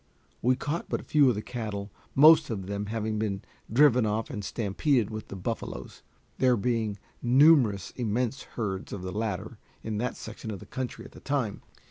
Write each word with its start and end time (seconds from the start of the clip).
We 0.41 0.55
caught 0.55 0.89
but 0.89 1.05
few 1.05 1.29
of 1.29 1.35
the 1.35 1.43
cattle, 1.43 1.91
most 2.15 2.49
of 2.49 2.65
them 2.65 2.87
having 2.87 3.19
been 3.19 3.43
driven 3.71 4.03
off 4.03 4.31
and 4.31 4.43
stampeded 4.43 5.11
with 5.11 5.27
the 5.27 5.35
buffaloes, 5.35 6.01
there 6.39 6.57
being 6.57 6.97
numerous 7.21 7.91
immense 7.91 8.41
herds 8.57 8.93
of 8.93 9.03
the 9.03 9.11
latter 9.11 9.59
in 9.83 9.99
that 9.99 10.17
section 10.17 10.49
of 10.49 10.57
the 10.59 10.65
country 10.65 11.05
at 11.05 11.11
the 11.11 11.19
time. 11.19 11.61